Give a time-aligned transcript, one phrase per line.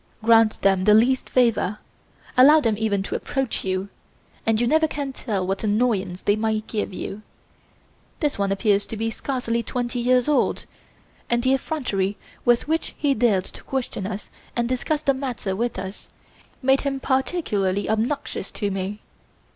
[0.23, 1.77] Grant them the least favour,
[2.35, 3.89] allow them even to approach you,
[4.47, 7.21] and you never can tell what annoyance they may give you.
[8.19, 10.65] This one appears to be scarcely twenty years old,
[11.29, 15.77] and the effrontery with which he dared to question us and discuss the matter with
[15.77, 16.09] us
[16.63, 19.01] made him particularly obnoxious to me.